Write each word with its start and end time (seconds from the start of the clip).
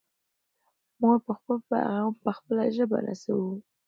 موږ 0.99 1.17
به 1.25 1.33
خپل 1.37 1.57
پیغام 1.69 2.11
په 2.23 2.31
خپله 2.37 2.63
ژبه 2.75 2.97
رسوو. 3.05 3.49